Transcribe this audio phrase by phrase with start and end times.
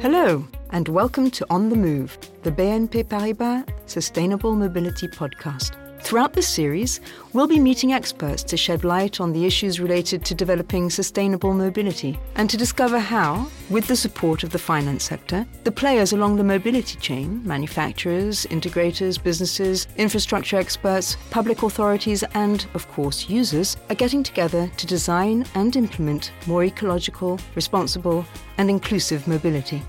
[0.00, 5.76] Hello, and welcome to On the Move, the BNP Paribas Sustainable Mobility Podcast.
[6.10, 7.00] Throughout this series,
[7.32, 12.18] we'll be meeting experts to shed light on the issues related to developing sustainable mobility
[12.34, 16.42] and to discover how, with the support of the finance sector, the players along the
[16.42, 24.24] mobility chain manufacturers, integrators, businesses, infrastructure experts, public authorities, and, of course, users are getting
[24.24, 28.26] together to design and implement more ecological, responsible,
[28.58, 29.80] and inclusive mobility.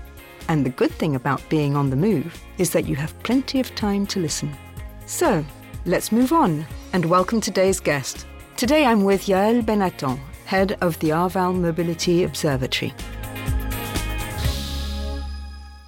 [0.48, 3.74] And the good thing about being on the move is that you have plenty of
[3.74, 4.56] time to listen.
[5.04, 5.44] So,
[5.84, 8.24] Let's move on and welcome today's guest.
[8.56, 12.94] Today I'm with Yael Bennathan, head of the Arval Mobility Observatory.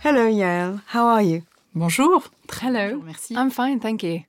[0.01, 0.83] Hello, Yael.
[0.87, 1.45] How are you?
[1.77, 2.25] Bonjour.
[2.51, 3.03] Hello.
[3.03, 3.37] Merci.
[3.37, 4.25] I'm fine, thank you.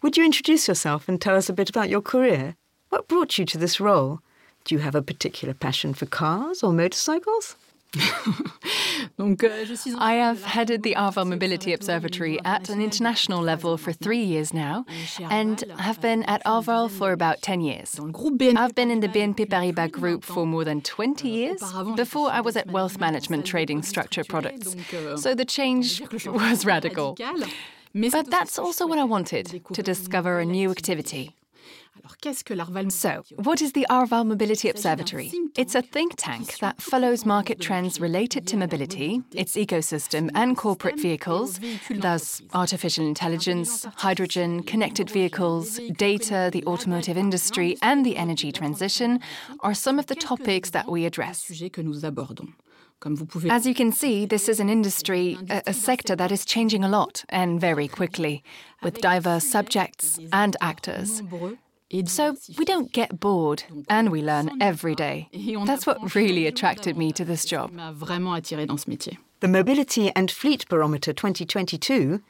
[0.00, 2.54] Would you introduce yourself and tell us a bit about your career?
[2.90, 4.20] What brought you to this role?
[4.64, 7.56] Do you have a particular passion for cars or motorcycles?
[9.20, 9.36] Euh,
[9.98, 14.86] I have headed the Arval Mobility Observatory at an international level for three years now
[15.30, 18.00] and have been at Arval for about 10 years.
[18.00, 21.62] I've been in the BNP Paribas group for more than 20 years.
[21.96, 24.74] Before, I was at wealth management trading structured products.
[25.16, 27.16] So the change was radical.
[27.92, 31.36] But that's also what I wanted to discover a new activity.
[32.90, 35.32] So, what is the Arval Mobility Observatory?
[35.56, 40.98] It's a think tank that follows market trends related to mobility, its ecosystem, and corporate
[40.98, 49.20] vehicles, thus, artificial intelligence, hydrogen, connected vehicles, data, the automotive industry, and the energy transition
[49.60, 51.50] are some of the topics that we address.
[53.48, 56.88] As you can see, this is an industry, a, a, sector that is changing a
[56.88, 58.44] lot and very quickly,
[58.82, 61.22] with diverse subjects and actors.
[62.06, 65.28] So we don't get bored and we learn every day.
[65.66, 67.72] That's what really attracted me to this job.
[69.40, 72.22] The Mobility and Fleet Barometer 2022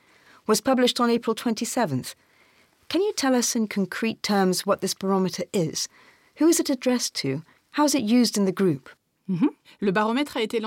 [0.47, 2.15] was published on April 27th.
[2.89, 5.89] Can you tell us in concrete terms what this barometer is?
[6.37, 7.43] Who is it addressed to?
[7.73, 8.89] How is it used in the group?
[9.31, 9.47] Mm-hmm.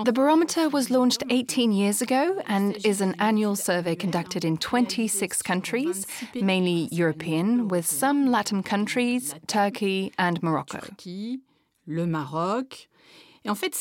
[0.05, 5.41] The barometer was launched 18 years ago and is an annual survey conducted in 26
[5.41, 10.79] countries, mainly European, with some Latin countries, Turkey, and Morocco.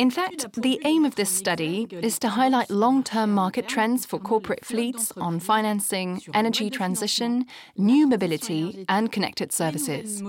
[0.00, 4.18] In fact, the aim of this study is to highlight long term market trends for
[4.18, 10.20] corporate fleets on financing, energy transition, new mobility, and connected services.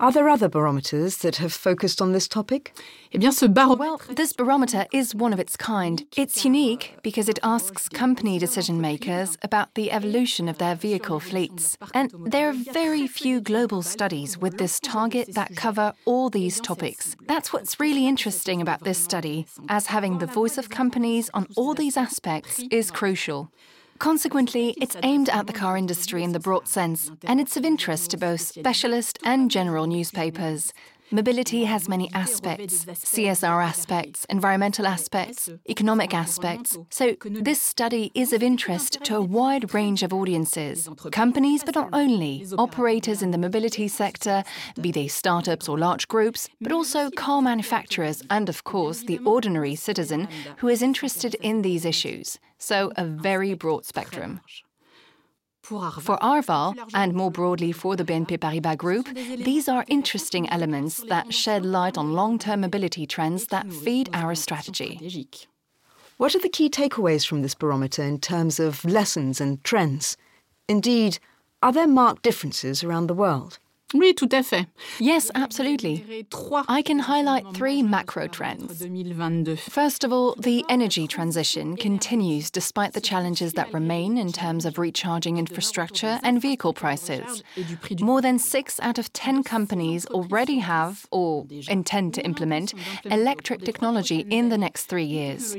[0.00, 2.72] Are there other barometers that have focused on this topic?
[3.12, 6.04] Eh bien, ce well, this barometer is one of its kind.
[6.16, 11.76] It's unique because it asks company decision makers about the evolution of their vehicle fleets.
[11.94, 17.16] And there are very few global studies with this target that cover all these topics.
[17.26, 21.74] That's what's really interesting about this study, as having the voice of companies on all
[21.74, 23.50] these aspects is crucial.
[23.98, 28.10] Consequently, it's aimed at the car industry in the broad sense, and it's of interest
[28.12, 30.72] to both specialist and general newspapers.
[31.10, 36.76] Mobility has many aspects CSR aspects, environmental aspects, economic aspects.
[36.90, 41.88] So, this study is of interest to a wide range of audiences companies, but not
[41.94, 44.44] only, operators in the mobility sector,
[44.80, 49.74] be they startups or large groups, but also car manufacturers, and of course, the ordinary
[49.74, 52.38] citizen who is interested in these issues.
[52.58, 54.40] So, a very broad spectrum.
[55.68, 61.34] For Arval, and more broadly for the BNP Paribas Group, these are interesting elements that
[61.34, 65.28] shed light on long term mobility trends that feed our strategy.
[66.16, 70.16] What are the key takeaways from this barometer in terms of lessons and trends?
[70.68, 71.18] Indeed,
[71.62, 73.58] are there marked differences around the world?
[73.94, 74.66] Oui, tout à fait.
[75.00, 76.26] Yes, absolutely.
[76.68, 78.86] I can highlight three macro trends.
[79.70, 84.78] First of all, the energy transition continues despite the challenges that remain in terms of
[84.78, 87.42] recharging infrastructure and vehicle prices.
[88.00, 92.74] More than six out of ten companies already have or intend to implement
[93.06, 95.56] electric technology in the next three years.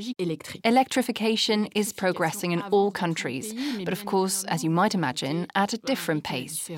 [0.64, 3.52] Electrification is progressing in all countries,
[3.84, 6.70] but of course, as you might imagine, at a different pace.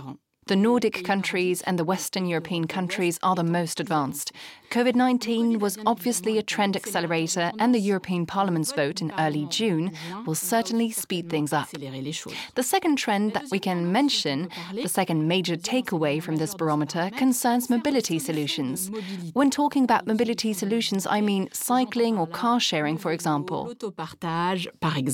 [0.46, 4.32] The Nordic countries and the Western European countries are the most advanced.
[4.70, 9.92] COVID 19 was obviously a trend accelerator, and the European Parliament's vote in early June
[10.26, 11.68] will certainly speed things up.
[11.70, 17.70] The second trend that we can mention, the second major takeaway from this barometer, concerns
[17.70, 18.90] mobility solutions.
[19.34, 23.74] When talking about mobility solutions, I mean cycling or car sharing, for example.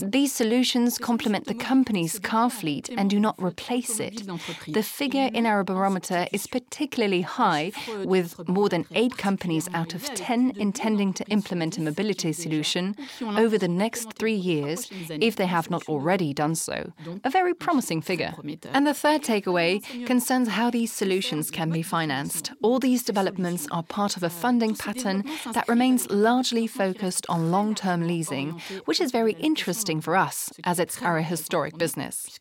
[0.03, 4.23] These solutions complement the company's car fleet and do not replace it.
[4.69, 7.73] The figure figure in our barometer is particularly high,
[8.05, 13.59] with more than eight companies out of 10 intending to implement a mobility solution over
[13.59, 16.93] the next three years, if they have not already done so.
[17.25, 18.35] A very promising figure.
[18.73, 22.53] And the third takeaway concerns how these solutions can be financed.
[22.63, 27.75] All these developments are part of a funding pattern that remains largely focused on long
[27.75, 32.39] term leasing, which is very interesting for us as it's our historic business.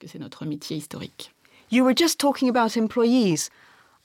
[1.70, 3.50] You were just talking about employees.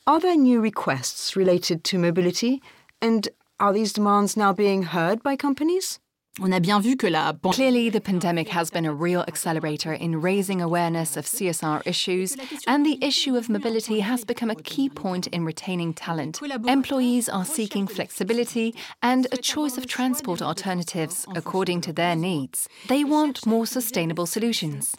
[0.05, 2.61] Are there new requests related to mobility?
[3.01, 3.29] And
[3.61, 6.01] are these demands now being heard by companies?
[6.41, 12.37] Clearly, the pandemic has been a real accelerator in raising awareness of CSR issues,
[12.67, 16.41] and the issue of mobility has become a key point in retaining talent.
[16.67, 22.67] Employees are seeking flexibility and a choice of transport alternatives according to their needs.
[22.89, 24.97] They want more sustainable solutions.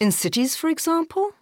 [0.00, 1.33] In cities, for example?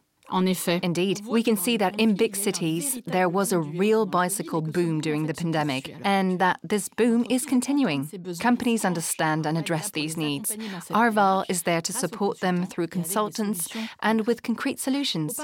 [0.83, 5.27] Indeed, we can see that in big cities there was a real bicycle boom during
[5.27, 8.09] the pandemic, and that this boom is continuing.
[8.41, 10.57] Companies understand and address these needs.
[10.91, 13.69] Arval is there to support them through consultants
[14.01, 15.39] and with concrete solutions.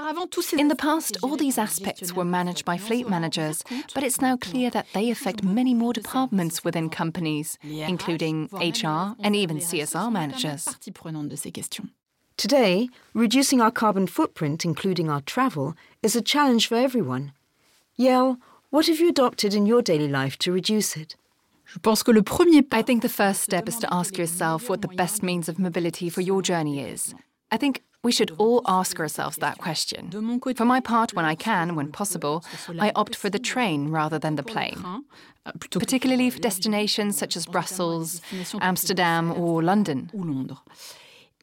[0.56, 3.62] In the past, all these aspects were managed by fleet managers,
[3.94, 9.36] but it's now clear that they affect many more departments within companies, including HR and
[9.36, 10.66] even CSR managers.
[12.38, 15.74] Today, reducing our carbon footprint, including our travel,
[16.04, 17.32] is a challenge for everyone.
[17.98, 18.36] Yael,
[18.70, 21.16] what have you adopted in your daily life to reduce it?
[21.84, 26.08] I think the first step is to ask yourself what the best means of mobility
[26.08, 27.12] for your journey is.
[27.50, 30.12] I think we should all ask ourselves that question.
[30.56, 32.44] For my part, when I can, when possible,
[32.78, 35.02] I opt for the train rather than the plane,
[35.58, 38.22] particularly for destinations such as Brussels,
[38.60, 40.12] Amsterdam, or London.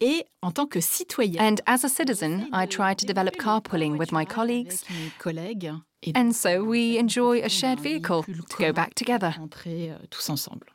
[0.00, 4.84] And as a citizen, I try to develop carpooling with my colleagues.
[6.14, 9.34] And so we enjoy a shared vehicle to go back together.
[9.38, 9.86] Euh,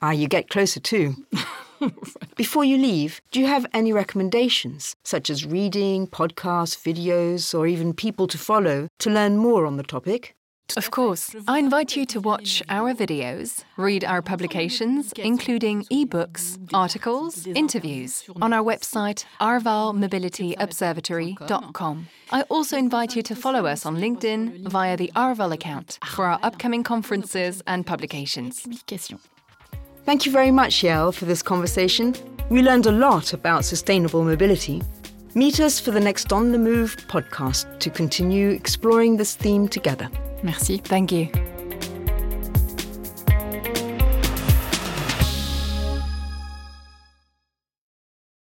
[0.02, 1.16] ah, you get closer too.
[2.36, 7.94] Before you leave, do you have any recommendations, such as reading, podcasts, videos, or even
[7.94, 10.36] people to follow to learn more on the topic?
[10.78, 11.36] Of course.
[11.48, 18.52] I invite you to watch our videos, read our publications, including ebooks, articles, interviews, on
[18.54, 22.08] our website arvalmobilityobservatory.com.
[22.32, 26.40] I also invite you to follow us on LinkedIn via the Arval account for our
[26.44, 28.66] upcoming conferences and publications.
[30.06, 32.16] Thank you very much, Yael, for this conversation.
[32.50, 34.82] We learned a lot about sustainable mobility.
[35.36, 40.10] Meet us for the next On the Move podcast to continue exploring this theme together.
[40.44, 40.78] Merci.
[40.78, 41.51] Thank you.